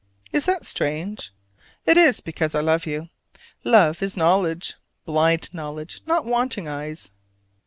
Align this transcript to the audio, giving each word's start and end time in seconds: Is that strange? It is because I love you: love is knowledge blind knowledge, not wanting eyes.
Is 0.33 0.45
that 0.45 0.65
strange? 0.65 1.31
It 1.85 1.95
is 1.95 2.21
because 2.21 2.55
I 2.55 2.59
love 2.61 2.87
you: 2.87 3.09
love 3.63 4.01
is 4.01 4.17
knowledge 4.17 4.73
blind 5.05 5.53
knowledge, 5.53 6.01
not 6.07 6.25
wanting 6.25 6.67
eyes. 6.67 7.11